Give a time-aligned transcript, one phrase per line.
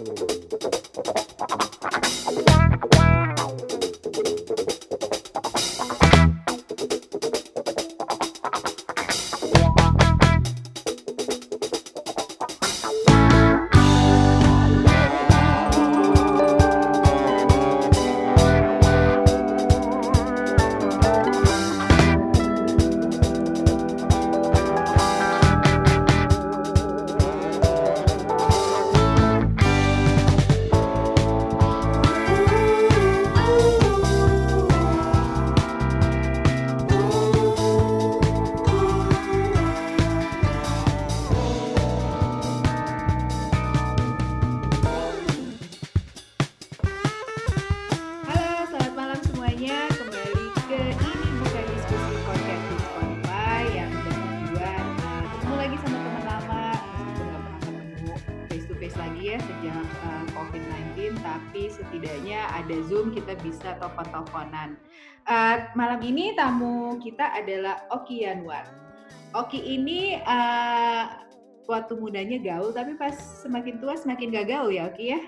[0.00, 0.39] Halo,
[61.90, 64.78] setidaknya ada Zoom kita bisa telepon-teleponan.
[65.26, 68.62] Uh, malam ini tamu kita adalah Oki Yanwar.
[69.34, 71.18] Oki ini uh,
[71.66, 75.20] waktu mudanya gaul, tapi pas semakin tua semakin gak gaul ya Oki ya?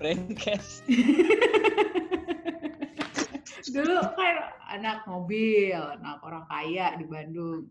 [0.00, 0.88] Brandcast.
[3.76, 7.68] Dulu kan anak mobil, anak orang kaya di Bandung.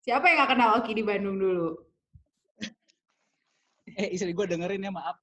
[0.00, 1.76] Siapa yang gak kenal Oki di Bandung dulu?
[4.00, 5.20] Eh istri gue dengerin ya maaf.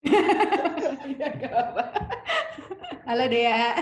[1.20, 1.84] Ya, apa-apa.
[3.04, 3.76] Halo Dea.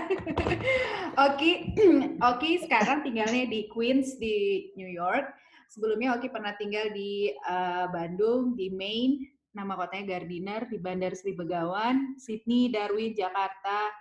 [1.15, 1.75] Oki,
[2.33, 5.31] Oki sekarang tinggalnya di Queens di New York.
[5.69, 9.21] Sebelumnya Oki pernah tinggal di eh, Bandung, di Maine,
[9.53, 13.93] nama kotanya Gardiner, di Bandar Sri Begawan, Sydney, Darwin, Jakarta,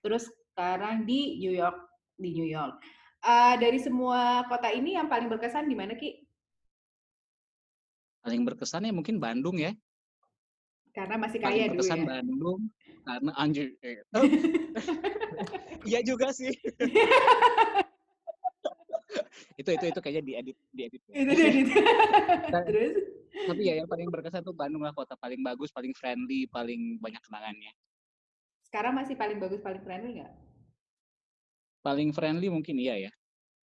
[0.00, 1.76] terus sekarang di New York,
[2.16, 2.80] di New York.
[3.20, 6.24] Eh, dari semua kota ini yang paling berkesan di mana Ki?
[8.24, 9.76] Paling berkesan ya mungkin Bandung ya.
[10.90, 12.02] Karena masih Paling kaya dulu ya.
[12.02, 12.60] Bandung
[13.00, 13.68] karena anjir.
[13.82, 14.02] eh.
[15.88, 16.52] Iya juga sih.
[19.56, 21.00] itu itu itu kayaknya diedit diedit.
[21.08, 21.48] Itu dia.
[21.50, 21.68] Dit.
[22.52, 22.94] Nah, Terus?
[23.30, 27.22] Tapi ya yang paling berkesan tuh Bandung lah kota paling bagus, paling friendly, paling banyak
[27.22, 27.72] kenangannya.
[28.66, 30.32] Sekarang masih paling bagus, paling friendly nggak?
[31.80, 33.12] Paling friendly mungkin iya ya.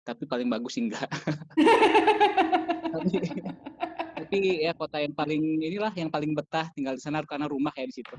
[0.04, 1.08] Tapi paling bagus sih enggak.
[2.94, 3.18] tapi,
[4.24, 7.92] tapi ya kota yang paling inilah yang paling betah tinggal di sana karena rumah kayak
[7.92, 8.16] di situ.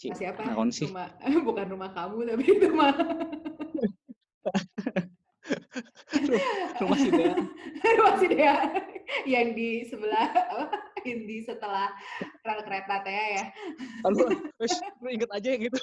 [0.00, 0.40] Cik, Masih apa?
[0.48, 0.88] naon sih?
[0.88, 1.08] Rumah,
[1.48, 2.94] bukan rumah kamu tapi itu mah
[6.80, 7.34] Rumah si Dea.
[8.00, 8.54] rumah si Dea
[9.28, 10.66] yang di sebelah apa?
[11.04, 11.92] yang di setelah
[12.44, 13.44] rel kereta teh ya.
[14.04, 14.52] Lalu,
[15.00, 15.80] lu inget aja yang itu.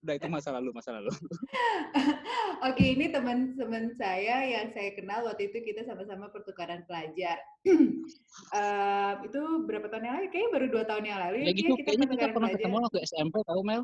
[0.00, 1.12] Udah itu masa lalu, masa lalu.
[2.68, 7.36] Oke, ini teman-teman saya yang saya kenal waktu itu kita sama-sama pertukaran pelajar.
[8.50, 10.26] Eh, itu berapa tahun yang lalu?
[10.32, 12.62] Kayaknya baru dua tahun yang lalu ya, Kayak Ki, gitu, kita kayaknya kita pernah pelajar.
[12.62, 13.82] ketemu waktu SMP, tahu Mel?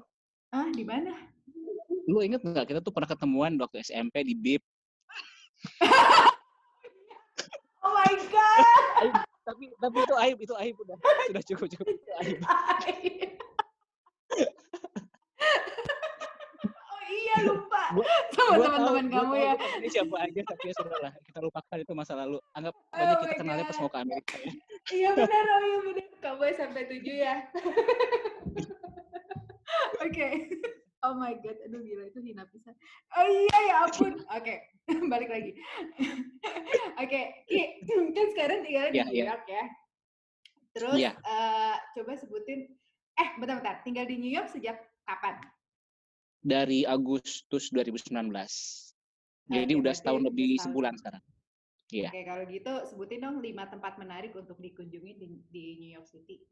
[0.55, 1.13] Ah, di mana?
[2.09, 4.63] Lu inget nggak kita tuh pernah ketemuan waktu SMP di BIP?
[7.87, 8.67] Oh my god.
[8.99, 9.15] Aib.
[9.47, 10.99] Tapi tapi itu aib, itu aib udah.
[11.31, 12.43] Sudah cukup cukup itu aib.
[17.45, 17.83] lupa
[18.35, 19.53] sama teman-teman gua kamu ya.
[19.57, 23.15] temennya siapa aja tapi ya sudah lah kita lupakan itu masa lalu anggap Oh aja
[23.21, 24.53] kita kenalnya pas mau ke Amerika ya.
[24.87, 26.07] Iya benar, oh iya benar.
[26.23, 27.35] Kamu sampai tujuh ya.
[30.07, 30.27] Oke.
[31.05, 32.75] Oh my god, aduh gila itu hina pisan.
[33.15, 34.19] Oh iya ya ampun.
[34.33, 34.55] Oke,
[35.13, 35.55] balik lagi.
[37.03, 37.63] Oke, Ki,
[38.17, 39.25] kan sekarang tinggal di Iya, New iya.
[39.31, 39.65] York ya.
[40.75, 41.13] Terus Iya.
[41.15, 42.61] eh, coba sebutin
[43.17, 44.77] eh bentar-bentar, tinggal di New York sejak
[45.07, 45.39] kapan?
[46.47, 48.31] Dari Agustus 2019
[49.51, 50.65] jadi Oke, udah setahun lebih setahun.
[50.71, 51.25] sebulan sekarang
[51.87, 52.11] Iya.
[52.11, 56.43] Oke, kalau gitu sebutin dong lima tempat menarik untuk dikunjungi di, di New York City.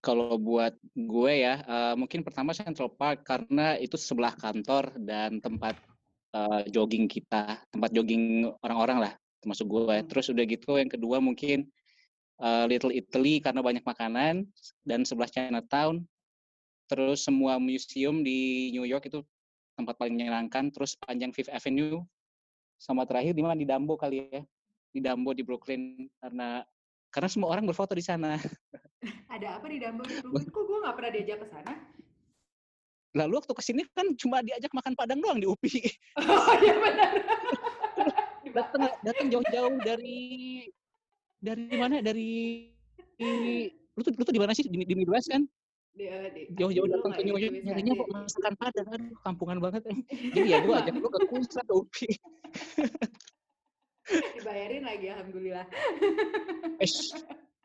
[0.00, 5.76] kalau buat gue ya eh, mungkin pertama Central Park karena itu sebelah kantor dan tempat
[6.32, 9.12] eh, jogging kita tempat jogging orang-orang lah
[9.42, 10.08] termasuk gue Hmm.
[10.08, 11.68] terus udah gitu yang kedua mungkin
[12.40, 14.48] eh, Little Italy karena banyak makanan
[14.82, 16.02] dan sebelah Chinatown
[16.90, 19.22] terus semua museum di New York itu
[19.78, 20.74] tempat paling menyenangkan.
[20.74, 22.02] Terus panjang Fifth Avenue.
[22.82, 23.54] Sama terakhir di mana?
[23.54, 24.42] Di Dumbo kali ya.
[24.90, 26.10] Di Dumbo di Brooklyn.
[26.18, 26.66] Karena
[27.14, 28.34] karena semua orang berfoto di sana.
[29.34, 30.50] Ada apa di Dumbo di Brooklyn?
[30.50, 31.74] Kok gue nggak pernah diajak ke sana?
[33.10, 35.82] lalu waktu ke sini kan cuma diajak makan padang doang di UPI.
[36.22, 37.10] Oh iya benar.
[38.54, 40.62] datang datang jauh-jauh dari
[41.42, 41.98] dari mana?
[42.06, 42.70] Dari
[43.98, 44.62] lu tuh lu tuh di mana sih?
[44.62, 45.42] Di, di Midwest kan
[46.56, 49.98] jauh-jauh dulu datang ke New York nyarinya kok masakan padang aduh kampungan banget eh.
[50.38, 52.10] jadi ya gua ajak lu ke Kunsa ke UPI
[54.38, 55.66] dibayarin lagi alhamdulillah.
[56.82, 56.90] Eh,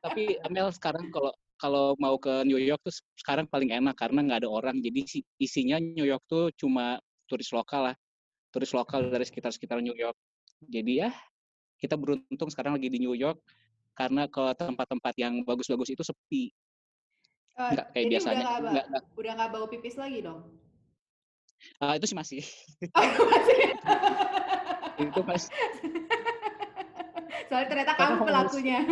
[0.03, 4.45] tapi Amel sekarang kalau kalau mau ke New York tuh sekarang paling enak karena nggak
[4.45, 4.77] ada orang.
[4.83, 7.95] Jadi isinya New York tuh cuma turis lokal lah,
[8.53, 10.17] turis lokal dari sekitar-sekitar New York.
[10.67, 11.09] Jadi ya
[11.81, 13.41] kita beruntung sekarang lagi di New York
[13.95, 16.51] karena ke tempat-tempat yang bagus-bagus itu sepi.
[17.55, 18.43] Uh, nggak kayak biasanya.
[18.43, 20.43] Udah nggak, nggak, udah nggak bau pipis lagi dong?
[21.79, 22.43] Uh, itu sih masih.
[22.91, 23.59] Oh, masih.
[24.99, 25.51] itu masih.
[27.49, 28.79] Soalnya ternyata kamu pelakunya.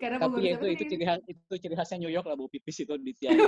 [0.00, 2.82] Karena Tapi ya itu itu ciri khas itu ciri khasnya New York lah bu pipis
[2.82, 3.38] itu di tiap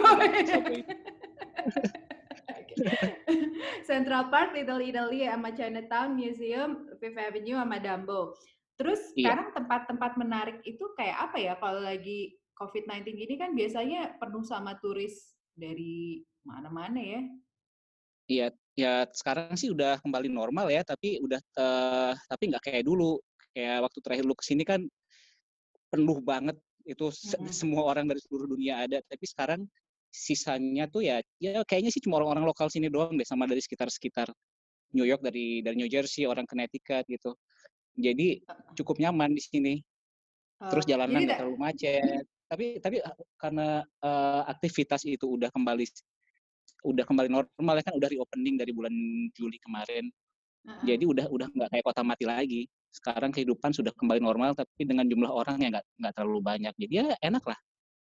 [3.85, 8.35] Central Park, Little Italy, sama Chinatown Museum, Fifth Avenue, sama Dumbo.
[8.75, 9.31] Terus iya.
[9.31, 14.79] sekarang tempat-tempat menarik itu kayak apa ya kalau lagi COVID-19 gini kan biasanya penuh sama
[14.79, 17.21] turis dari mana-mana ya?
[18.25, 23.21] Iya, ya sekarang sih udah kembali normal ya, tapi udah uh, tapi nggak kayak dulu.
[23.55, 24.83] Kayak waktu terakhir lu ke sini kan
[25.95, 27.55] penuh banget itu mm-hmm.
[27.55, 28.99] semua orang dari seluruh dunia ada.
[29.07, 29.61] Tapi sekarang
[30.15, 34.31] sisanya tuh ya ya kayaknya sih cuma orang-orang lokal sini doang deh sama dari sekitar-sekitar
[34.95, 37.35] New York dari dari New Jersey, orang Connecticut gitu.
[37.95, 38.43] Jadi
[38.75, 39.75] cukup nyaman di sini.
[40.71, 42.25] Terus jalanan nggak terlalu macet.
[42.45, 43.03] Tapi tapi
[43.41, 45.85] karena uh, aktivitas itu udah kembali
[46.85, 48.95] udah kembali normal ya kan udah reopening dari bulan
[49.33, 50.09] Juli kemarin.
[50.65, 50.85] Uh-huh.
[50.85, 52.63] Jadi udah udah nggak kayak kota mati lagi.
[52.95, 56.75] Sekarang kehidupan sudah kembali normal tapi dengan jumlah orang yang nggak nggak terlalu banyak.
[56.79, 57.59] Jadi ya enak lah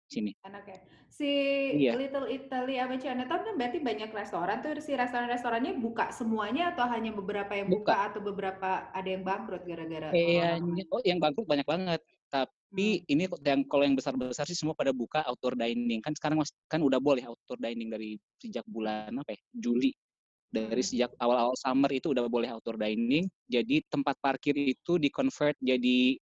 [0.09, 0.31] sini.
[0.41, 0.79] Enak ya.
[1.09, 1.31] Si
[1.77, 1.93] iya.
[1.93, 7.13] Little Italy sama Chinatown kan berarti banyak restoran tuh si restoran-restorannya buka semuanya atau hanya
[7.13, 11.67] beberapa yang buka, buka atau beberapa ada yang bangkrut gara-gara Kayaknya oh yang bangkrut banyak
[11.69, 12.01] banget.
[12.29, 13.11] Tapi hmm.
[13.13, 16.01] ini yang kalau yang besar-besar sih semua pada buka outdoor dining.
[16.01, 19.41] Kan sekarang kan udah boleh outdoor dining dari sejak bulan apa ya?
[19.53, 19.93] Juli.
[20.49, 20.89] Dari hmm.
[20.89, 23.25] sejak awal-awal summer itu udah boleh outdoor dining.
[23.49, 26.17] Jadi tempat parkir itu di-convert jadi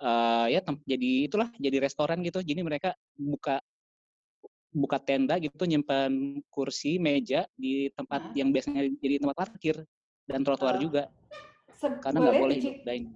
[0.00, 2.40] uh, ya jadi itulah jadi restoran gitu.
[2.42, 3.60] Jadi mereka buka
[4.76, 8.34] buka tenda gitu nyimpan kursi, meja di tempat nah.
[8.36, 9.76] yang biasanya jadi tempat parkir
[10.28, 11.02] dan trotoar uh, juga.
[11.76, 13.12] Karena nggak boleh dining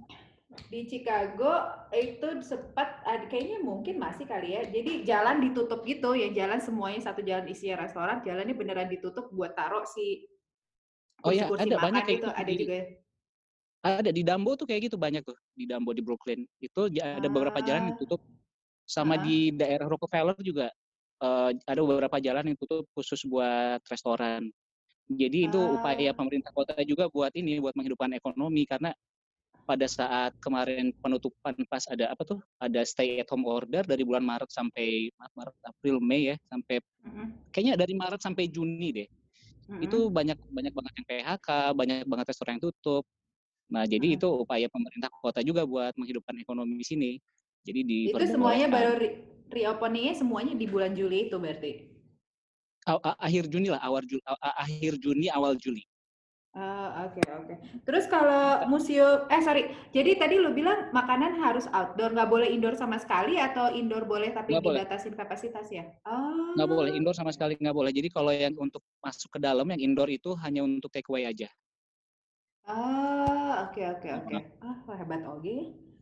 [0.67, 4.63] di Chicago itu sempat kayaknya mungkin masih kali ya.
[4.67, 9.55] Jadi jalan ditutup gitu ya, jalan semuanya satu jalan isinya restoran, jalannya beneran ditutup buat
[9.55, 10.27] taruh si
[11.21, 12.31] Oh ya, ada banyak kayak gitu.
[12.33, 12.77] Ada juga.
[13.81, 16.45] Ada di Dumbo tuh kayak gitu banyak tuh di Dumbo di Brooklyn.
[16.61, 17.33] Itu ada ah.
[17.33, 18.21] beberapa jalan yang ditutup.
[18.85, 19.23] Sama ah.
[19.23, 20.69] di daerah Rockefeller juga
[21.25, 24.53] uh, ada beberapa jalan yang tutup khusus buat restoran.
[25.09, 25.81] Jadi itu ah.
[25.81, 28.93] upaya pemerintah kota juga buat ini buat menghidupkan ekonomi karena
[29.71, 34.27] pada saat kemarin penutupan pas ada apa tuh ada stay at home order dari bulan
[34.27, 36.83] Maret sampai Maret April Mei ya sampai
[37.55, 39.09] kayaknya dari Maret sampai Juni deh
[39.79, 41.49] itu banyak banyak banget yang PHK
[41.79, 43.07] banyak banget restoran yang tutup
[43.71, 44.21] nah jadi mm-hmm.
[44.21, 47.11] itu upaya pemerintah kota juga buat menghidupkan ekonomi di sini
[47.63, 49.19] jadi di itu semuanya baru re-
[49.51, 51.73] reopeningnya semuanya di bulan Juli itu berarti
[52.99, 55.87] akhir Juni lah awal Juli akhir Juni awal Juli
[57.07, 57.47] oke okay, oke.
[57.47, 57.57] Okay.
[57.87, 62.75] Terus kalau museum, eh sorry, jadi tadi lu bilang makanan harus outdoor, nggak boleh indoor
[62.75, 65.21] sama sekali atau indoor boleh tapi nggak dibatasin boleh.
[65.23, 65.87] kapasitas ya?
[66.07, 66.59] Oh.
[66.59, 67.93] Nggak boleh indoor sama sekali nggak boleh.
[67.95, 71.47] Jadi kalau yang untuk masuk ke dalam yang indoor itu hanya untuk take away aja.
[72.71, 74.37] Ah, oke oke oke.
[74.63, 75.55] Ah, hebat oke.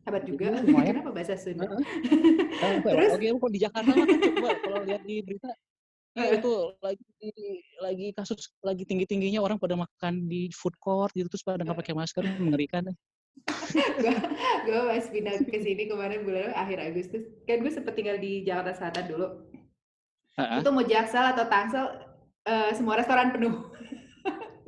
[0.05, 0.53] Hebat juga.
[0.88, 1.65] Kenapa bahasa Sunda?
[1.65, 2.81] Uh, uh.
[2.93, 3.10] Terus?
[3.17, 5.48] Oke, kok di Jakarta kan coba kalau lihat di berita
[6.19, 7.06] ya itu lagi
[7.79, 11.79] lagi kasus lagi tinggi tingginya orang pada makan di food court gitu terus pada nggak
[11.79, 12.91] pakai masker mengerikan
[14.67, 18.75] gue pas pindah ke sini kemarin bulan akhir Agustus kan gue sempet tinggal di Jakarta
[18.75, 19.27] Selatan dulu
[20.34, 20.58] uh-huh.
[20.58, 21.87] itu mau Jaksel atau Tangsel
[22.51, 23.70] uh, semua restoran penuh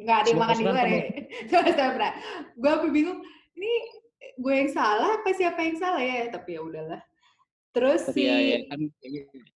[0.00, 1.02] nggak ada yang makan di luar ya.
[1.48, 2.12] semua restoran penuh
[2.80, 3.18] gue bingung
[3.60, 3.72] ini
[4.40, 6.32] gue yang salah apa siapa yang salah ya?
[6.32, 7.00] Tapi ya udahlah.
[7.70, 8.80] Terus Tapi si ya, ya kan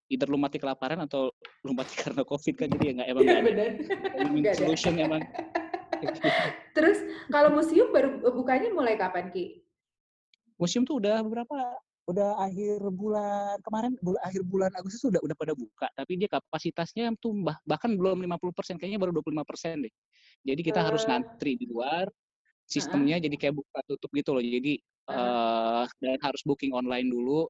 [0.06, 1.34] either lu mati kelaparan atau
[1.66, 5.22] lu mati karena covid kan jadi ya nggak emang nggak ada solution emang.
[6.76, 7.00] Terus
[7.32, 9.64] kalau museum baru bukanya mulai kapan Ki?
[10.60, 11.56] Museum tuh udah beberapa
[12.04, 17.16] udah akhir bulan kemarin bulan akhir bulan Agustus sudah udah pada buka tapi dia kapasitasnya
[17.16, 19.94] tuh bah, bahkan belum 50% kayaknya baru 25% deh.
[20.44, 22.08] Jadi kita uh, harus ngantri di luar
[22.68, 23.26] sistemnya uh -huh.
[23.28, 24.44] jadi kayak buka tutup gitu loh.
[24.44, 24.76] Jadi
[25.08, 25.84] uh -huh.
[25.84, 27.48] uh, dan harus booking online dulu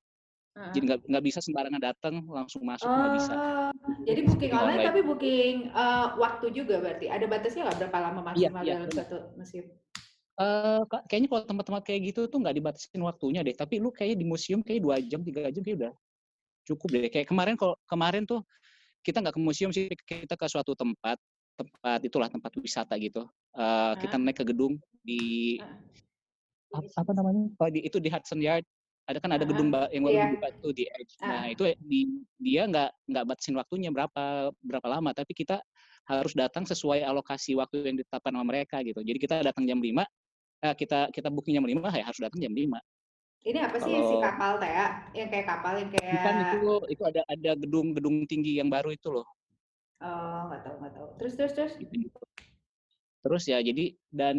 [0.54, 0.70] Uh.
[0.70, 3.32] Jadi nggak nggak bisa sembarangan datang langsung masuk nggak uh, bisa.
[3.34, 3.72] Oh,
[4.06, 8.20] jadi booking online, online tapi booking uh, waktu juga berarti ada batasnya nggak berapa lama
[8.22, 9.66] maksimal iya, iya, dalam satu museum?
[10.34, 13.54] Uh, kayaknya kalau tempat-tempat kayak gitu tuh nggak dibatasin waktunya deh.
[13.54, 15.92] Tapi lu kayaknya di museum kayak dua jam tiga jam kayak udah
[16.66, 17.06] cukup deh.
[17.10, 18.42] Kayak kemarin kalau kemarin tuh
[19.06, 21.22] kita nggak ke museum sih kita ke suatu tempat
[21.54, 23.30] tempat itulah tempat wisata gitu.
[23.54, 23.94] Uh.
[24.02, 27.54] Kita naik ke gedung di uh apa namanya?
[27.62, 28.66] Oh, di, itu di Hudson Yard
[29.04, 29.86] ada kan ada gedung Uh-uh.
[29.92, 30.24] yang baru Iya.
[30.32, 31.14] dibuka tuh di Edge.
[31.20, 31.52] Nah, Ah.
[31.52, 32.00] itu di
[32.40, 35.60] dia nggak nggak batasin waktunya berapa berapa lama, tapi kita
[36.08, 39.00] harus datang sesuai alokasi waktu yang ditetapkan sama mereka gitu.
[39.04, 40.04] Jadi kita datang jam 5,
[40.64, 42.80] eh, kita kita booking jam 5 ya harus datang jam 5.
[43.44, 44.72] Ini apa sih si Kalau kapal teh?
[45.12, 46.60] Yang kayak kapal yang kayak bukan itu
[46.96, 49.28] itu ada ada gedung-gedung tinggi yang baru itu loh.
[50.00, 51.06] oh nggak tahu nggak tahu.
[51.20, 51.72] Terus terus terus.
[51.76, 52.08] Gitu.
[53.24, 54.36] Terus ya jadi dan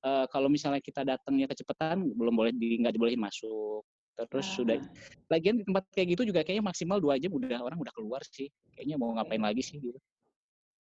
[0.00, 3.84] eh, kalau misalnya kita datangnya kecepatan belum boleh di nggak dibolehin masuk.
[4.16, 4.88] Terus sudah Ah,
[5.32, 8.48] lagian di tempat kayak gitu juga kayaknya maksimal dua jam udah orang udah keluar sih.
[8.76, 9.48] Kayaknya mau ngapain oke.
[9.48, 10.00] lagi sih gitu.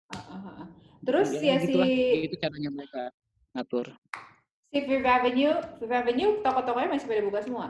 [0.10, 0.68] Ah, ah.
[1.06, 1.90] Terus Ya ya si gitulah,
[2.30, 3.04] itu caranya mereka
[3.54, 3.86] ngatur.
[4.76, 7.68] Si Fifth Avenue, Fifth Avenue toko-tokonya masih pada buka semua.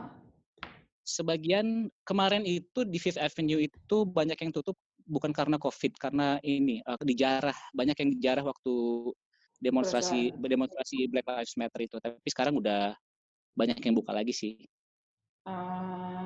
[1.06, 4.74] Sebagian kemarin itu di Fifth Avenue itu banyak yang tutup
[5.06, 8.74] bukan karena COVID, karena ini eh, dijarah, banyak yang dijarah waktu
[9.62, 10.50] demonstrasi Kerusuhan.
[10.50, 11.96] demonstrasi Black Lives Matter itu.
[12.02, 12.98] Tapi sekarang udah
[13.54, 14.66] banyak yang buka lagi sih.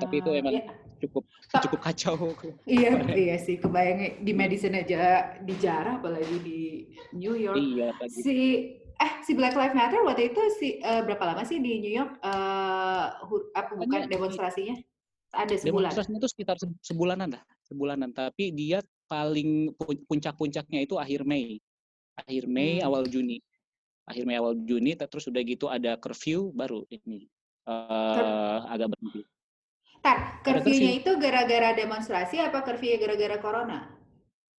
[0.00, 0.64] Tapi itu Ah, emang ya,
[0.96, 2.16] cukup tak- cukup kacau.
[2.64, 2.96] iya
[3.28, 6.60] iya sih kebayang di Madison aja dijarah apalagi di
[7.12, 7.60] New York.
[7.60, 7.92] Iya.
[8.08, 11.88] Si eh si Black Lives Matter waktu itu si eh, berapa lama sih di New
[11.90, 14.76] York eh hu- apa bukan demonstrasinya?
[15.30, 15.95] Ada sebulan.
[15.95, 18.11] demonstrasinya itu sekitar se- sebulanan lah, sebulanan.
[18.11, 21.57] Tapi dia paling pu- puncak-puncaknya itu akhir Mei,
[22.19, 22.90] akhir Mei Hmm.
[22.90, 23.38] awal Juni,
[24.04, 24.99] akhir Mei awal Juni.
[24.99, 27.30] te- Terus udah gitu ada curfew baru ini
[27.64, 29.23] eh agak berhenti.
[30.00, 33.78] Tar, curfew-nya curfew itu gara-gara demonstrasi apa curfew gara-gara corona?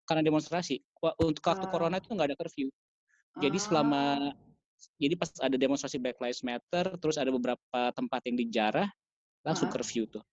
[0.02, 0.76] karena demonstrasi.
[1.24, 2.68] Untuk waktu Ah, corona itu nggak ada curfew.
[3.40, 4.34] Jadi selama ah,
[5.00, 8.90] jadi pas ada demonstrasi Black Lives Matter, terus ada beberapa tempat yang dijarah,
[9.46, 9.74] langsung ah.
[9.74, 10.24] curfew tuh.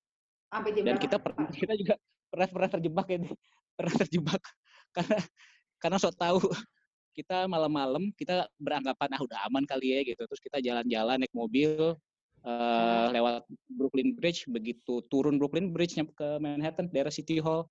[0.49, 1.95] Sampai jam Dan kita pernah kita juga
[2.33, 3.29] pernah pernah terjebak ini,
[3.79, 4.43] pernah terjebak
[4.97, 5.19] karena
[5.79, 6.41] karena sok tahu
[7.13, 10.23] kita malam-malam kita beranggapan ah udah aman kali ya gitu.
[10.27, 11.95] Terus kita jalan-jalan naik mobil
[12.43, 17.67] eh, Ah, lewat Brooklyn Bridge, begitu turun Brooklyn Bridge nyampe ke Manhattan daerah City Hall,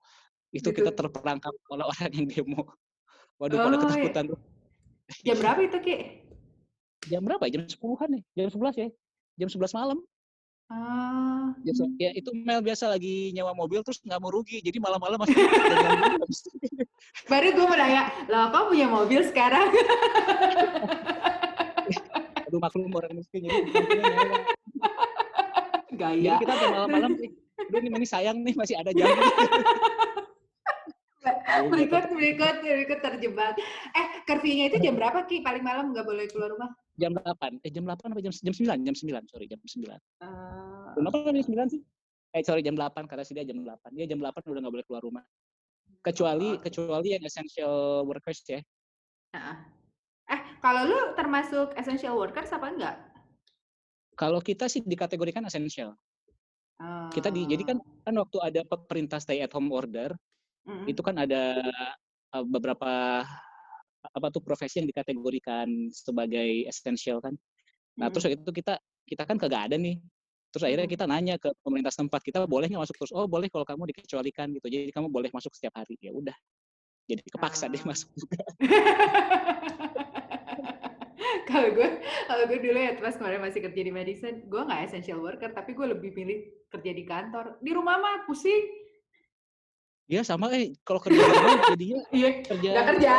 [0.52, 1.00] itu kita gitu.
[1.00, 2.64] terperangkap oleh orang yang demo.
[3.38, 3.82] Waduh, pada Oh, ya.
[3.86, 4.40] ketakutan tuh.
[5.24, 5.96] Jam berapa itu, Ki?
[7.08, 7.60] Jam berapa ya?
[7.60, 8.24] Jam 10-an nih.
[8.36, 8.88] Jam 11 ya.
[9.40, 9.98] Jam 11 malam.
[10.68, 14.60] Ah, se- ya itu Mel biasa lagi nyewa mobil terus nggak mau rugi.
[14.60, 15.32] Jadi malam-malam masih
[17.32, 19.72] baru gue mau nanya, lah kau punya mobil sekarang?
[22.52, 24.44] Aduh maklum orang miskin jadi nyewa.
[25.88, 26.36] Jadi Gaya.
[26.36, 27.32] kita malam-malam nih
[27.72, 29.08] ini sayang nih masih ada jam.
[31.66, 32.14] Berikut, ngepet.
[32.14, 33.54] berikut, berikut terjebak.
[33.92, 35.42] Eh, curfew-nya itu jam berapa, Ki?
[35.42, 36.70] Paling malam nggak boleh keluar rumah?
[36.98, 37.62] Jam 8.
[37.66, 38.86] Eh jam 8 apa jam jam 9?
[38.86, 39.86] Jam 9, sorry jam 9.
[39.86, 39.98] Eh,
[40.98, 41.82] Jam 8 apa jam 9 sih?
[42.34, 43.94] Eh sorry jam 8 karena sih dia jam 8.
[43.94, 45.24] Dia jam 8 udah nggak boleh keluar rumah.
[46.02, 48.60] Kecuali oh, kecuali yang essential workers ya.
[49.34, 49.58] ah.
[50.28, 52.96] Eh, kalau lu termasuk essential workers apa enggak?
[54.18, 55.96] Kalau kita sih dikategorikan essential.
[57.10, 60.14] Kita di jadi kan Oh, kan waktu ada pe- perintah stay at home order
[60.68, 60.86] mm-mm.
[60.92, 61.64] itu kan ada
[62.36, 63.24] uh, beberapa
[64.08, 67.34] apa tuh profesi yang dikategorikan sebagai essential kan.
[67.98, 68.44] Nah terus Mm-mm.
[68.44, 69.98] itu kita kita kan kagak ada nih.
[70.52, 73.12] Terus akhirnya kita nanya ke pemerintah setempat kita boleh nggak masuk terus?
[73.12, 74.68] Oh boleh kalau kamu dikecualikan gitu.
[74.72, 76.00] Jadi kamu boleh masuk setiap hari.
[76.00, 76.36] Ya udah.
[77.08, 77.88] Jadi kepaksa deh Ah.
[77.92, 78.44] masuk juga.
[81.48, 81.90] kalau gue
[82.28, 85.72] kalau gue dulu ya pas kemarin masih kerja di Madison gue nggak essential worker tapi
[85.74, 88.87] gue lebih pilih kerja di kantor di rumah mah pusing
[90.08, 91.36] Ya sama eh kalau kerja di
[91.76, 93.14] jadinya iya kerja nggak kerja.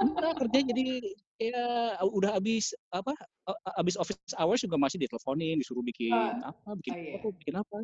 [0.00, 0.82] Enggak kerja jadi
[1.40, 3.16] kayak udah habis apa
[3.76, 6.12] habis office hours juga masih diteleponin disuruh bikin
[6.44, 7.24] Ah, apa bikin oh apa iya.
[7.24, 7.76] tuh bikin apa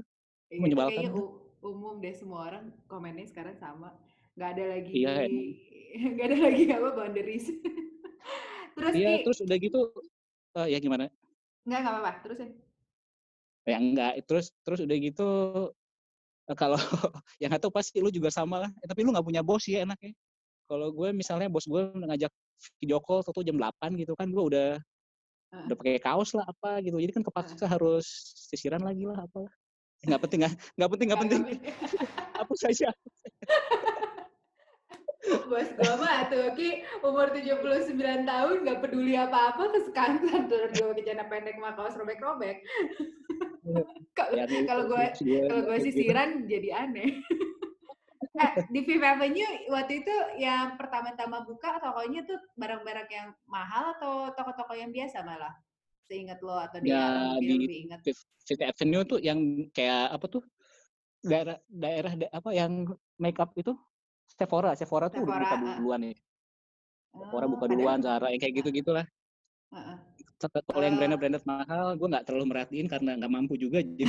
[0.53, 1.25] iya menyebalkan kayaknya
[1.65, 3.97] umum deh semua orang komennya sekarang sama.
[4.37, 5.49] Nggak ada lagi Iya emang.
[6.13, 7.47] nggak ada lagi apa boundaries.
[8.77, 9.81] Terus Iya Ki terus udah gitu
[10.61, 11.09] eh, ya gimana?
[11.65, 12.51] nggak nggak apa-apa terusin
[13.67, 13.81] Ya.
[13.83, 15.29] Enggak terus terus udah gitu
[16.55, 16.79] kalau
[17.43, 18.71] yang tahu pasti lu juga sama lah.
[18.85, 20.15] Eh, tapi lu nggak punya bos ya enaknya.
[20.71, 22.31] Kalau gue misalnya bos gue ngajak
[22.79, 26.79] video call tuh jam 8 gitu kan gue udah Heeh, udah pakai kaos lah apa
[26.87, 26.99] gitu.
[27.03, 28.07] Jadi kan kepaksa harus
[28.51, 29.47] sisiran lagi lah apa.
[30.07, 31.43] Nggak penting nggak nggak penting nggak penting.
[32.39, 32.89] Hapus saja.
[35.27, 40.87] Bos gue mah tuh Ki umur 79 tahun nggak peduli apa-apa ke kantor terus gue
[40.87, 42.63] pakai celana pendek sama kaos robek-robek.
[44.15, 47.21] Kalau Ya, nih, kalau gue gue kalau gue sisiran jadi aneh.
[48.43, 54.33] eh, di Fifth Avenue waktu itu yang pertama-tama buka tokonya tuh barang-barang yang mahal atau
[54.33, 55.53] toko-toko yang biasa malah?
[56.07, 57.07] Seingat lo atau dia Ya
[57.43, 58.01] di lebih ingat.
[58.47, 60.43] Fifth Avenue tuh yang kayak apa tuh
[61.27, 62.87] daerah daerah da- apa yang
[63.19, 63.75] makeup itu
[64.37, 65.77] Sephora Sephora tuh udah Sephora, buka ah.
[65.81, 66.17] duluan nih
[67.17, 69.07] Sephora Oh, buka duluan Zara yang kayak ah, gitu gitulah
[69.73, 69.97] ah, ah.
[70.69, 73.81] kalau yang branded-branded mahal, gue nggak terlalu merhatiin karena nggak mampu juga.
[73.89, 74.05] Jadi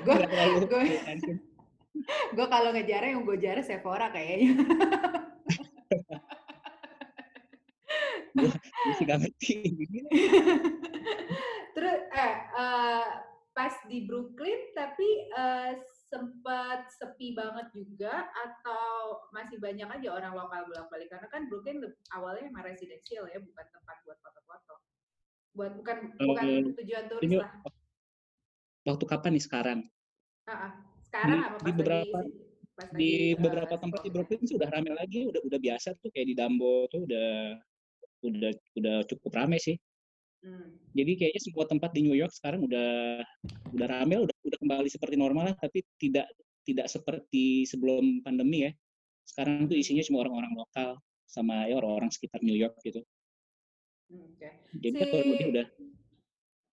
[0.00, 0.16] gue
[0.64, 0.82] gue
[2.32, 4.56] gue kalau ngejar yang gue jarang Sephora kayaknya.
[8.36, 8.50] gue
[8.86, 9.54] masih gak ngerti.
[11.74, 13.06] Terus eh uh,
[13.50, 15.74] pas di Brooklyn tapi uh,
[16.10, 21.08] sempat sepi banget juga atau masih banyak aja orang lokal bolak-balik?
[21.08, 24.74] Karena kan Brooklyn awalnya emang residensial ya bukan tempat buat foto-foto.
[25.54, 26.46] Buat bukan uh, bukan
[26.82, 27.50] tujuan turis lah.
[28.84, 29.44] waktu kapan nih?
[29.46, 29.80] Sekarang?
[30.50, 30.70] Uh,
[31.06, 32.30] sekarang di, apa pas di beberapa di,
[32.74, 35.88] pas di lagi, beberapa uh, tempat di Brooklyn sih udah ramai lagi udah udah biasa
[35.98, 37.30] tuh kayak di Dumbo tuh udah
[38.20, 39.74] udah udah cukup ramai sih
[40.40, 40.72] Hmm.
[40.96, 43.20] Jadi kayaknya semua tempat di New York sekarang udah
[43.76, 46.26] udah rame, udah udah kembali seperti normal lah, tapi tidak
[46.64, 48.72] tidak seperti sebelum pandemi ya.
[49.28, 50.96] Sekarang tuh isinya cuma orang-orang lokal
[51.28, 53.04] sama ya orang-orang sekitar New York gitu.
[54.10, 54.40] Hmm, oke.
[54.40, 54.52] Okay.
[54.80, 55.10] Jadi si...
[55.12, 55.66] lebih udah.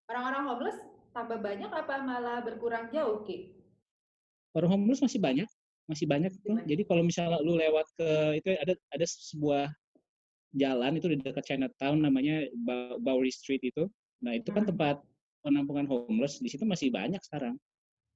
[0.08, 0.78] Orang-orang homeless
[1.12, 3.52] tambah banyak apa malah berkurang jauh, Ki?
[4.56, 5.50] Orang homeless masih banyak,
[5.86, 6.58] masih banyak tuh.
[6.66, 8.10] Jadi kalau misalnya lu lewat ke
[8.40, 9.70] itu ada ada sebuah
[10.56, 12.48] jalan itu di dekat Chinatown namanya
[13.01, 13.89] Bowery Street itu.
[14.24, 14.72] Nah itu kan hmm.
[14.74, 14.96] tempat
[15.44, 17.56] penampungan homeless di situ masih banyak sekarang.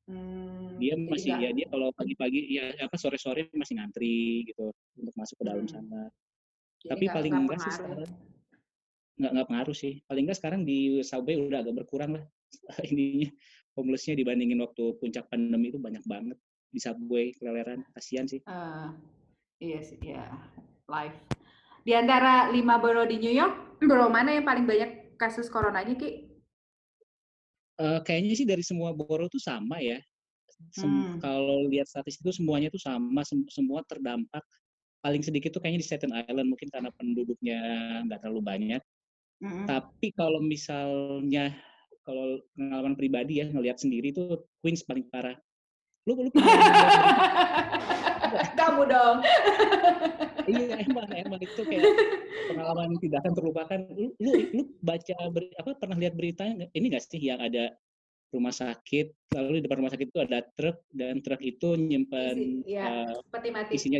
[0.09, 5.35] Hmm, dia masih ya dia kalau pagi-pagi ya apa sore-sore masih ngantri gitu untuk masuk
[5.39, 5.71] ke dalam hmm.
[5.71, 6.03] sana.
[6.81, 8.11] Jadi Tapi gak, paling enggak sih sekarang
[9.21, 9.93] nggak nggak pengaruh sih.
[10.09, 12.25] Paling enggak sekarang di subway udah agak berkurang lah
[12.91, 13.29] ininya
[13.77, 16.37] homelessnya dibandingin waktu puncak pandemi itu banyak banget
[16.71, 18.41] di subway keleleran kasihan sih.
[18.49, 18.91] Uh,
[19.61, 20.25] iya sih ya
[20.89, 21.40] live
[21.81, 26.29] di antara lima borough di New York, borough mana yang paling banyak kasus coronanya, Ki?
[27.81, 29.97] Uh, kayaknya sih dari semua borough tuh sama ya.
[30.69, 31.17] Sem hmm.
[31.17, 34.45] Kalau lihat statistik itu semuanya tuh sama, sem semua terdampak.
[35.01, 37.59] Paling sedikit tuh kayaknya di Staten Island mungkin karena penduduknya
[38.05, 38.81] nggak terlalu banyak.
[39.41, 39.65] Hmm.
[39.65, 41.57] Tapi kalau misalnya
[42.05, 45.33] kalau pengalaman pribadi ya ngelihat sendiri tuh Queens paling parah.
[46.05, 46.29] Lu lu
[48.59, 49.17] Kamu dong.
[50.49, 51.85] iya emang emang itu kayak
[52.51, 53.79] pengalaman tidak akan terlupakan.
[53.93, 57.75] Lu lu, lu baca ber, apa pernah lihat beritanya ini nggak sih yang ada
[58.31, 62.79] rumah sakit lalu di depan rumah sakit itu ada truk dan truk itu nyimpan Isi,
[62.79, 63.75] ya, uh, mati.
[63.75, 63.99] isinya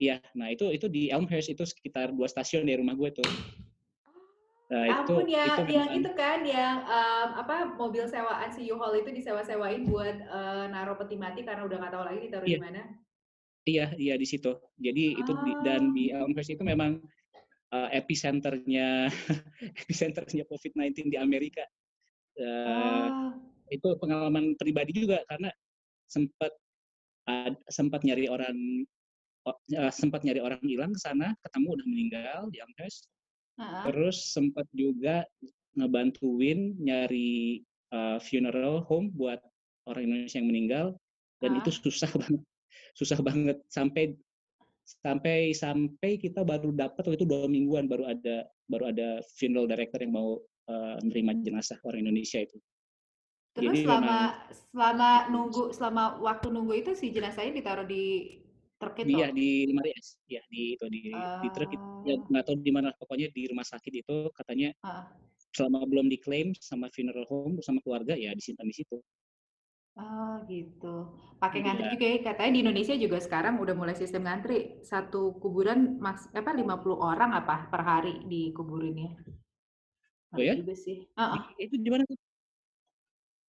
[0.00, 3.30] iya nah itu itu di Elmhurst itu sekitar dua stasiun dari rumah gue tuh
[4.64, 9.04] Nah, Ampun itu, ya, itu yang itu kan yang um, apa mobil sewaan si U-Haul
[9.04, 12.58] itu disewa-sewain buat uh, naruh peti mati karena udah nggak tahu lagi ditaruh yeah.
[12.58, 12.82] di mana.
[13.64, 14.52] Iya, iya di situ.
[14.76, 16.24] Jadi itu di, dan di ah.
[16.24, 17.00] Elmhurst itu memang
[17.72, 19.08] uh, epicenternya
[19.84, 21.64] epicenternya COVID-19 di Amerika.
[22.36, 23.30] Uh, oh.
[23.72, 25.48] Itu pengalaman pribadi juga karena
[26.04, 26.52] sempat
[27.24, 28.84] uh, sempat nyari orang
[29.48, 33.08] uh, sempat nyari orang hilang ke sana, ketemu udah meninggal di Elmhurst.
[33.56, 33.82] Uh-huh.
[33.88, 35.24] Terus sempat juga
[35.72, 37.64] ngebantuin nyari
[37.96, 39.40] uh, funeral home buat
[39.88, 40.86] orang Indonesia yang meninggal
[41.40, 41.64] dan uh-huh.
[41.64, 42.44] itu susah banget
[42.94, 44.14] susah banget sampai
[44.84, 50.00] sampai sampai kita baru dapat waktu itu dua mingguan baru ada baru ada funeral director
[50.04, 50.36] yang mau
[50.68, 52.60] uh, menerima jenazah orang Indonesia itu.
[53.54, 54.30] Terus Jadi selama memang,
[54.74, 58.36] selama nunggu selama waktu nunggu itu si jenazahnya ditaruh di
[58.82, 59.14] truk itu?
[59.14, 61.86] Iya di Maries, ya di itu di uh, di truk itu.
[62.04, 62.26] Ya oh.
[62.28, 65.06] nggak tahu di mana pokoknya di rumah sakit itu katanya uh.
[65.54, 68.98] selama belum diklaim sama funeral home sama keluarga ya disimpan di situ.
[69.94, 71.14] Oh gitu.
[71.38, 71.66] Pakai iya.
[71.70, 72.18] ngantri juga ya.
[72.26, 74.82] Katanya di Indonesia juga sekarang udah mulai sistem ngantri.
[74.82, 76.66] Satu kuburan mas apa 50
[76.98, 79.14] orang apa per hari di kuburinnya.
[80.34, 80.58] Oh ya?
[80.58, 81.06] Juga sih.
[81.14, 81.40] Uh -uh.
[81.62, 82.18] Itu di mana tuh?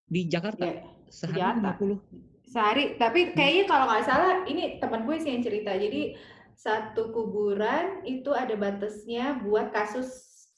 [0.06, 0.64] Di Jakarta.
[0.70, 1.70] Ya, Sehari Jakarta.
[1.82, 2.46] 50.
[2.46, 3.34] Sehari, tapi hmm.
[3.34, 5.74] kayaknya kalau nggak salah ini teman gue sih yang cerita.
[5.74, 6.14] Jadi
[6.54, 10.08] satu kuburan itu ada batasnya buat kasus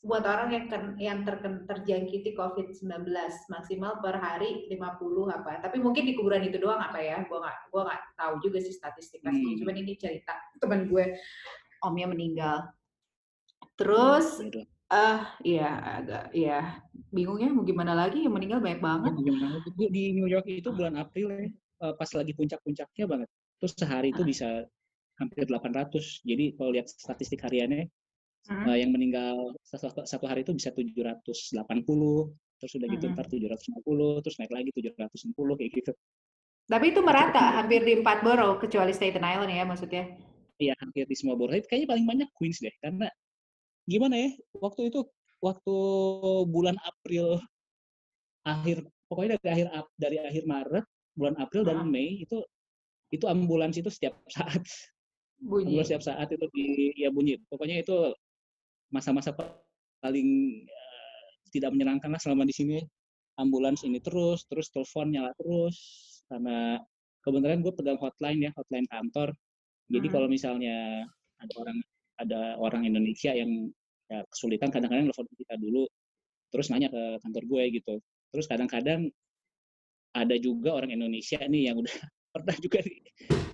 [0.07, 0.65] buat orang yang
[0.97, 3.11] yang terken, terjangkiti COVID-19
[3.51, 4.79] maksimal per hari 50
[5.27, 5.59] apa.
[5.59, 7.27] Tapi mungkin di kuburan itu doang apa ya?
[7.27, 9.43] Gua nggak gua nggak tahu juga sih statistik pasti.
[9.43, 9.57] Hmm.
[9.59, 11.19] Cuman ini cerita teman gue
[11.83, 12.57] omnya meninggal.
[13.75, 14.41] Terus
[14.87, 16.79] ah uh, iya agak ya
[17.11, 19.11] bingung ya mau gimana lagi yang meninggal banyak banget.
[19.75, 23.29] Ya, di New York itu bulan April ya eh, pas lagi puncak-puncaknya banget.
[23.59, 24.27] Terus sehari itu uh.
[24.27, 24.47] bisa
[25.19, 26.23] hampir 800.
[26.23, 27.91] Jadi kalau lihat statistik hariannya
[28.47, 28.65] hmm.
[28.67, 31.63] uh, yang meninggal satu, satu hari itu bisa 780
[32.57, 33.13] terus udah gitu hmm.
[33.13, 35.91] ntar 750 terus naik lagi 760 kayak gitu
[36.67, 40.03] tapi itu merata hampir di empat borough kecuali Staten Island ya maksudnya
[40.57, 43.07] iya hampir di semua borough kayaknya paling banyak Queens deh karena
[43.87, 45.05] gimana ya waktu itu
[45.39, 45.75] waktu
[46.49, 47.39] bulan April
[48.43, 52.41] akhir pokoknya dari akhir dari akhir Maret bulan April dan Mei itu
[53.13, 54.63] itu ambulans itu setiap saat
[55.39, 55.71] bunyi.
[55.71, 57.95] ambulans setiap saat itu di ya bunyi pokoknya itu
[58.93, 59.35] masa-masa
[60.01, 60.61] paling
[61.51, 62.79] tidak menyenangkan lah selama di sini.
[63.37, 65.77] Ambulans ini terus terus telepon nyala terus.
[66.27, 66.81] Karena
[67.21, 69.29] kebetulan gue pegang hotline ya hotline kantor.
[69.87, 70.13] Jadi Hmm.
[70.13, 71.05] kalau misalnya
[71.37, 71.77] ada orang
[72.17, 73.69] ada orang Indonesia yang
[74.09, 75.83] ya, kesulitan kadang-kadang telepon kita dulu
[76.49, 77.95] terus nanya ke kantor gue gitu.
[78.33, 79.07] Terus kadang-kadang
[80.17, 81.93] ada juga orang Indonesia nih yang udah
[82.33, 82.99] pernah juga nih,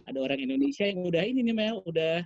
[0.08, 2.24] ada orang Indonesia yang udah ini nih Mel udah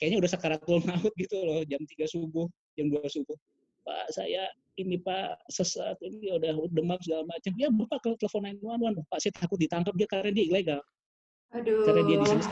[0.00, 3.36] kayaknya udah sakaratul maut gitu loh jam 3 subuh jam 2 subuh.
[3.84, 4.48] Pak saya
[4.80, 7.52] ini Pak sesat ini udah demam segala macam.
[7.60, 10.80] Ya Bapak kalau telepon 911 Pak saya takut ditangkap dia karena dia ilegal.
[11.50, 11.82] Aduh.
[11.82, 12.42] karena dia di sini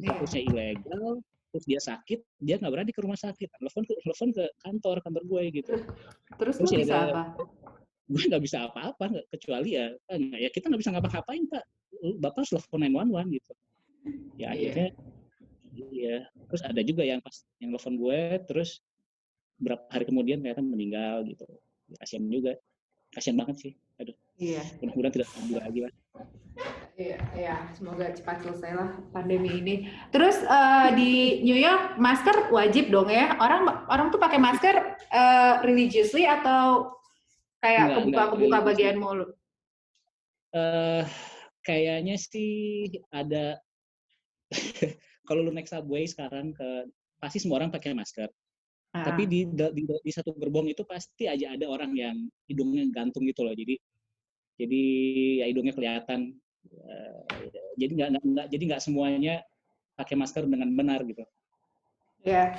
[0.00, 3.46] statusnya ilegal terus dia sakit dia nggak berani ke rumah sakit.
[3.46, 5.72] Telepon ke telepon ke kantor kantor gue gitu.
[6.38, 7.46] Terus terus ya bisa ada- apa?
[8.10, 9.94] gue nggak bisa apa-apa kecuali ya
[10.34, 11.64] ya kita nggak bisa ngapa-ngapain pak.
[12.18, 13.52] Bapak harus telepon 911 gitu.
[14.40, 14.88] Ya akhirnya
[15.72, 18.82] iya terus ada juga yang pas yang telepon gue terus
[19.60, 21.46] berapa hari kemudian ternyata meninggal gitu
[21.98, 22.56] kasian juga
[23.10, 24.64] kasian banget sih aduh Iya.
[24.80, 25.92] mudah-mudahan tidak terjadi lagi lah
[27.00, 29.88] Iya, iya, semoga cepat selesai lah pandemi ini.
[30.12, 33.40] Terus eh, di New York masker wajib dong ya?
[33.40, 34.76] Orang orang tuh pakai masker
[35.08, 36.92] eh, religiously atau
[37.64, 38.68] kayak Enggak, kebuka enggak kebuka religiously.
[38.68, 39.30] bagian mulut?
[40.50, 41.04] eh
[41.62, 42.52] kayaknya sih
[43.08, 43.62] ada
[45.30, 46.90] kalau lu naik subway sekarang ke
[47.22, 48.26] pasti semua orang pakai masker
[48.90, 53.22] Ah, tapi di, di di satu gerbong itu pasti aja ada orang yang hidungnya gantung
[53.22, 53.78] gitu loh jadi
[54.58, 54.82] jadi
[55.38, 56.34] ya hidungnya kelihatan
[56.70, 57.20] Eh,
[57.80, 59.40] jadi nggak jadi nggak semuanya
[59.96, 61.24] pakai masker dengan benar gitu
[62.20, 62.52] ya.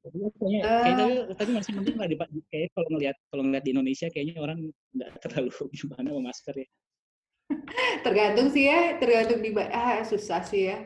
[0.00, 0.82] Tapi kayaknya, Eh.
[0.86, 2.16] kayaknya tapi masih mending lah di,
[2.48, 4.58] kayak kalau ngelihat kalau ngelihat di Indonesia kayaknya orang
[4.96, 6.68] nggak terlalu gimana sama masker ya
[8.02, 10.78] Tergantung sih ya, tergantung di ah susah sih ya.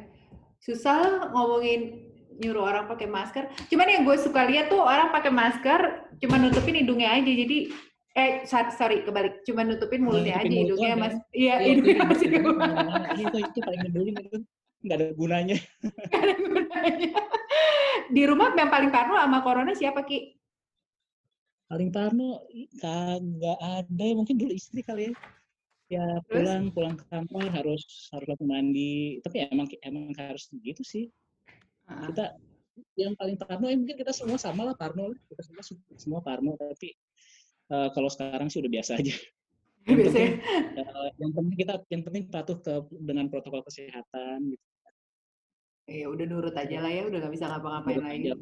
[0.60, 2.04] Susah ngomongin
[2.36, 3.48] nyuruh orang pakai masker.
[3.68, 5.80] Cuman yang gue suka lihat tuh orang pakai masker
[6.20, 7.28] cuma nutupin hidungnya aja.
[7.28, 7.72] Jadi
[8.10, 11.14] eh sorry kebalik, cuma nutupin mulutnya aja, nutupin mulut hidungnya mas.
[11.14, 11.20] ya?
[11.30, 12.56] Iya, Iya, hidungnya masih keluar.
[12.56, 13.08] mana-mana.
[13.14, 14.38] itu itu paling nyebelin itu
[14.80, 15.56] nggak ada gunanya
[16.08, 17.10] Nggak ada gunanya.
[18.10, 20.36] Di rumah yang paling parno sama corona siapa Ki?
[21.70, 22.42] paling parno
[22.82, 25.12] kagak ada mungkin dulu istri kali ya
[25.90, 26.30] ya Terus?
[26.30, 27.82] pulang pulang ke kantor harus
[28.14, 31.10] harus langsung mandi tapi ya emang emang harus gitu sih
[31.90, 32.38] Ah, kita
[32.94, 35.18] yang paling parno ya mungkin kita semua sama lah parno lah.
[35.26, 35.62] kita semua
[35.98, 36.94] semua parno tapi
[37.74, 39.10] eh, kalau sekarang sih udah biasa aja
[39.90, 44.64] yang Biasanya penting eh, yang penting kita yang penting patuh ke dengan protokol kesehatan gitu
[45.90, 48.30] ya udah nurut aja lah ya, udah nggak bisa ngapa-ngapain lagi.
[48.30, 48.34] aja.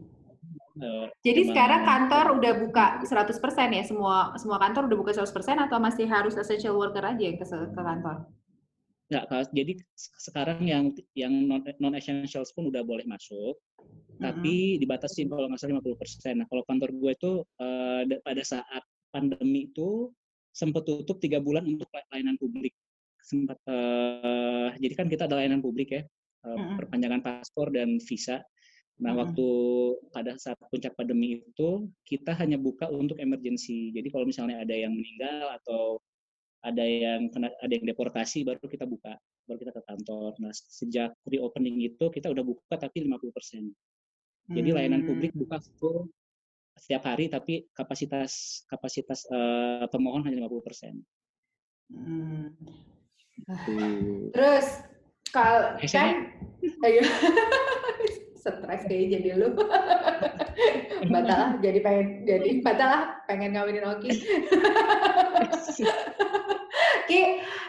[0.78, 3.82] Eh, Jadi sekarang kantor udah buka 100% ya?
[3.82, 7.80] Semua semua kantor udah buka 100% atau masih harus essential worker aja yang ke, ke
[7.82, 8.30] kantor?
[9.08, 9.48] Nggak, Kak.
[9.56, 13.56] jadi se- sekarang yang yang non non essentials pun udah boleh masuk,
[14.20, 16.34] tapi dibatasi kalau nggak salah 50%.
[16.38, 20.12] Nah, kalau kantor gue itu eh, da- pada saat pandemi itu
[20.52, 22.76] sempat tutup tiga bulan untuk layanan publik.
[23.18, 26.76] Sempat eh, jadi kan kita ada layanan publik ya, eh, Mm-mm.
[26.78, 28.44] perpanjangan paspor dan visa.
[28.98, 29.22] Nah, Mm-mm.
[29.22, 29.46] waktu
[30.11, 33.94] pada saat puncak pandemi itu kita hanya buka untuk emergency.
[33.94, 36.02] Jadi kalau misalnya ada yang meninggal atau
[36.66, 39.14] ada yang kena ada yang deportasi baru kita buka,
[39.46, 40.34] baru kita ke kantor.
[40.42, 43.70] Nah, sejak reopening itu kita udah buka tapi 50%.
[44.50, 45.08] Jadi layanan Hmm.
[45.14, 46.11] publik buka full
[46.78, 50.98] setiap hari tapi kapasitas kapasitas eh, pemohon hanya 50%.
[51.94, 52.50] Hmm.
[53.46, 54.34] Tuh.
[54.34, 54.66] Terus
[55.30, 56.34] kalau kan
[56.82, 57.02] ayo
[58.38, 59.48] stres kayaknya jadi lu.
[61.14, 62.94] Batal jadi pengen jadi batal
[63.27, 64.11] pengen ngawinin Oki.
[67.09, 67.20] Ki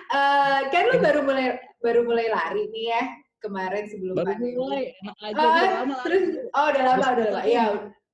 [0.10, 3.04] eh, kan lu baru mulai baru mulai lari nih ya
[3.40, 4.52] kemarin sebelum Baru pandemi.
[4.60, 6.04] mulai, enak aja udah lama lari.
[6.04, 7.42] terus oh udah lama Udah lama.
[7.48, 7.66] ya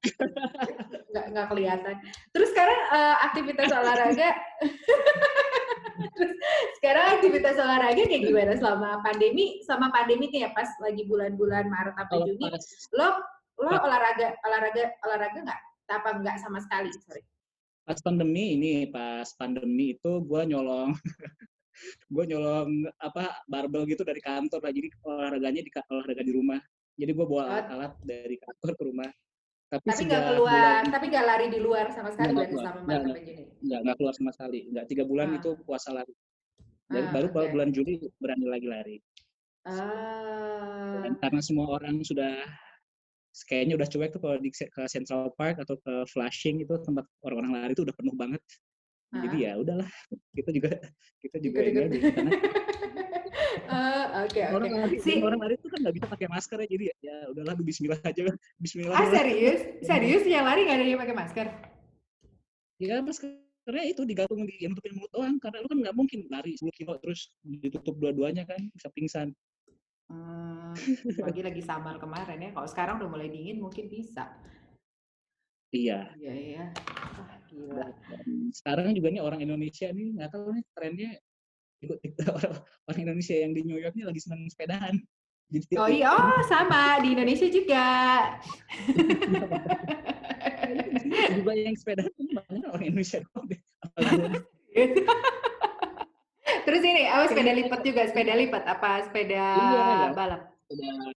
[1.12, 1.96] nggak nggak kelihatan.
[2.30, 4.30] Terus sekarang eh, aktivitas olahraga
[6.15, 6.34] terus
[6.80, 8.54] sekarang aktivitas olahraga kayak gimana?
[8.56, 12.43] Selama pandemi sama pandemi nih ya pas lagi bulan-bulan Maret sampai Juni
[12.95, 13.10] lo
[13.62, 15.62] lo olahraga olahraga olahraga nggak?
[15.91, 16.89] Apa nggak sama sekali?
[17.06, 17.21] Sorry.
[17.86, 20.95] Pas pandemi ini pas pandemi itu gue nyolong
[22.15, 26.62] gue nyolong apa barbel gitu dari kantor lah jadi olahraganya di olahraga di rumah.
[26.95, 27.51] Jadi gue bawa Oh.
[27.51, 29.10] alat-alat dari kantor ke rumah
[29.65, 33.01] tapi, tapi nggak keluar bulan- tapi nggak lari di luar sama sekali Nggak selama Maret
[33.01, 33.43] sampai Juni?
[33.60, 34.60] Nggak nggak keluar sama sekali.
[34.69, 35.38] Nggak tiga bulan Ah.
[35.38, 36.13] itu puasa lari.
[36.86, 37.49] Dari Ah, baru oke.
[37.49, 38.95] bulan Juli berani lagi lari.
[39.65, 41.01] Ah.
[41.01, 42.45] Dan karena semua orang sudah
[43.43, 47.51] kayaknya udah cuek tuh kalau di ke Central Park atau ke Flushing itu tempat orang-orang
[47.58, 48.41] lari itu udah penuh banget.
[49.12, 49.88] Jadi ya udahlah
[50.32, 50.69] kita juga
[51.19, 51.91] kita juga ini Ikut-ikut.
[51.95, 53.04] aja karena Ah,
[54.26, 56.96] oke oke orang lari Si- orang itu kan nggak bisa pakai masker ya jadi ya,
[57.04, 58.22] ya udahlah Bismillah aja
[58.64, 59.22] Bismillah ah dulu lah.
[59.22, 61.48] serius serius yang lari nggak ada yang pakai masker
[62.76, 66.76] Ya maskernya itu digantung di nutupin mulut doang karena lu kan nggak mungkin lari 10
[66.76, 69.32] kilo terus ditutup dua-duanya kan bisa pingsan.
[70.06, 70.78] Hmm,
[71.18, 72.50] lagi lagi samar kemarin ya.
[72.54, 74.38] Kalau sekarang udah mulai dingin mungkin bisa.
[75.74, 76.14] Iya.
[76.22, 76.64] Iya iya.
[77.18, 77.90] Wah, gila.
[78.54, 81.10] Sekarang juga nih orang Indonesia nih nggak tahu nih trennya
[81.84, 82.00] ikut
[82.36, 82.56] orang,
[82.88, 84.96] orang Indonesia yang di New York nih lagi senang sepedahan.
[85.46, 87.86] Jadi Oh iya, oh sama di Indonesia juga.
[91.38, 93.22] juga yang sepedahan tuh banyak orang Indonesia.
[96.66, 98.10] Terus ini, apa sepeda lipat juga?
[98.10, 100.10] Sepeda lipat apa sepeda Iya, iya.
[100.18, 100.50] balap?
[100.66, 101.14] Sepeda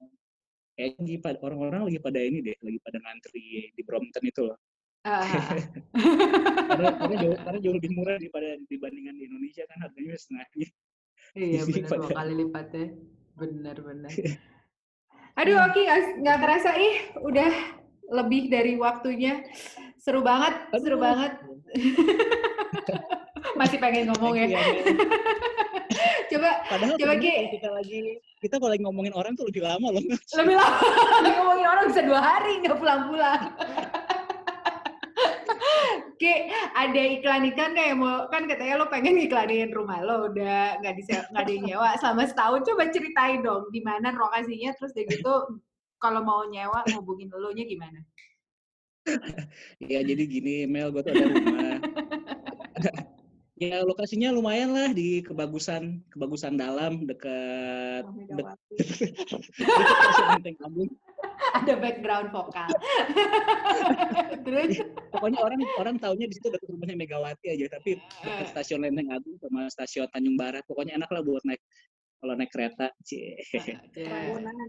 [0.79, 4.55] kayak lagi pada orang-orang lagi pada ini deh, lagi pada ngantri di Brompton itu loh.
[4.99, 10.67] Ah, Karena, karena, jauh, karena jauh lebih murah daripada dibandingkan di Indonesia kan harganya setengahnya.
[11.33, 12.85] iya benar dua kali lipatnya.
[13.33, 14.11] Benar benar.
[15.39, 17.51] Aduh Oki nggak- nggak kerasa ih udah
[18.11, 19.39] lebih dari waktunya.
[19.95, 20.99] Seru banget, seru Aduh.
[20.99, 21.31] banget.
[23.55, 24.59] Masih pengen ngomong ya.
[26.29, 27.49] Coba Padahal Coba, Ki.
[27.51, 27.99] kita lagi
[28.39, 30.03] kita kalau lagi ngomongin orang tuh lebih lama loh.
[30.35, 30.77] lebih lama
[31.25, 33.41] ngomongin orang bisa dua hari nggak pulang-pulang.
[36.19, 40.99] Oke, ada iklan-iklan nggak yang mau kan katanya lo pengen iklanin rumah lo udah nggak
[40.99, 45.07] di nggak ada yang nyewa selama setahun coba ceritain dong di mana lokasinya terus dari
[45.07, 45.63] gitu
[45.95, 48.03] kalau mau nyewa ngubungin lo nya gimana?
[49.79, 51.79] Ya jadi gini Mel, gue tuh ada rumah.
[53.55, 58.11] ya lokasinya lumayan lah di kebagusan kebagusan dalam dekat Oh,
[60.43, 60.91] dekat Agung.
[61.55, 62.69] Ada background vokal.
[64.45, 69.09] terus Pokoknya orang orang taunya di situ dekat rumahnya Megawati aja, tapi dekat stasiun Lenteng
[69.09, 70.61] Agung sama stasiun Tanjung Barat.
[70.69, 71.59] Pokoknya enak lah buat naik
[72.19, 73.39] kalau naik kereta, cie,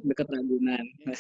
[0.07, 0.87] deket Ragunan.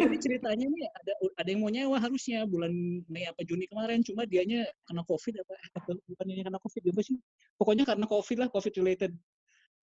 [0.00, 2.72] Jadi ceritanya nih ada ada yang mau nyewa harusnya bulan
[3.12, 7.20] Mei apa Juni kemarin, cuma dianya kena COVID apa apa bukannya kena COVID apa sih?
[7.60, 9.12] Pokoknya karena COVID lah, COVID related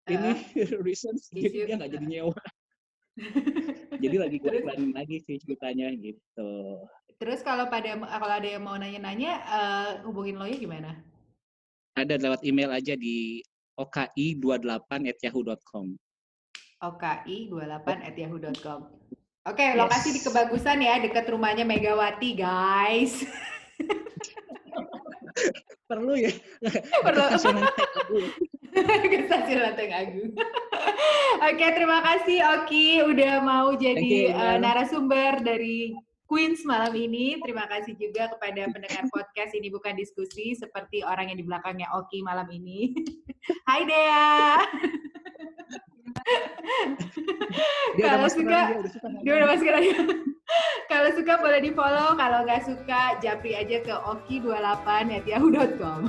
[0.08, 0.32] ini
[0.88, 2.40] reasons jadi dia nggak jadi nyewa.
[4.04, 4.62] Jadi lagi gue Terus?
[4.66, 6.82] iklanin lagi sih ceritanya gitu.
[7.22, 10.92] terus kalau pada kalau ada yang mau nanya-nanya eh, hubungin lo nya gimana?
[11.94, 13.46] Ada lewat email aja di
[13.78, 15.94] oki28@yahoo.com.
[16.82, 18.82] oki28@yahoo.com.
[19.44, 23.28] Oke, lokasi di Kebagusan ya, dekat rumahnya Megawati, guys.
[25.92, 26.32] Perlu ya?
[27.04, 27.60] Perlu.
[29.12, 30.32] Ke stasiun Lenteng Agung.
[31.50, 34.62] Oke, terima kasih Oki udah mau jadi you, eh, Mel.
[34.64, 37.38] narasumber dari Queens malam ini.
[37.44, 42.24] Terima kasih juga kepada pendengar podcast ini bukan diskusi seperti orang yang di belakangnya Oki
[42.24, 42.96] malam ini.
[43.70, 44.58] Hai Dea.
[47.94, 49.92] Dia Kalau udah masuk suka- dia udah suka Dia udah masuk lagi.
[50.88, 56.02] kalau suka boleh di follow, kalau nggak suka japri aja ke oki28@yahoo.com.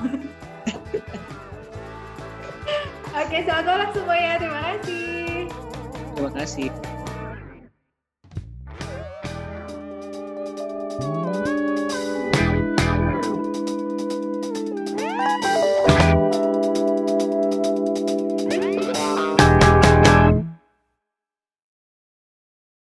[3.15, 4.31] Oke, selamat malam semuanya.
[4.43, 5.47] Terima kasih.
[6.11, 6.94] Terima kasih.